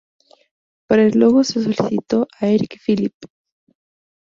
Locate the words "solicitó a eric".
1.61-2.79